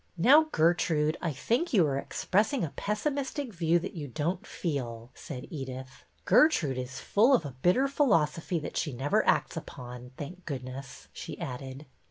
[0.17, 3.93] ''Now, Gertrude, I think you are expressing a MARY KING'S PLAN 259 pessimistic view that
[3.93, 9.23] you don't feel," said Edyth." Gertrude is full of a bitter philosophy that she never
[9.27, 11.85] acts upon, thank goodness," she added.